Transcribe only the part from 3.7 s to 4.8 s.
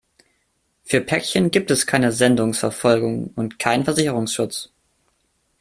Versicherungsschutz.